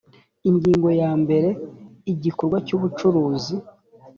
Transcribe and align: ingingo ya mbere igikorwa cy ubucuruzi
ingingo 0.49 0.87
ya 1.01 1.11
mbere 1.21 1.49
igikorwa 2.13 2.57
cy 2.67 2.73
ubucuruzi 2.77 3.55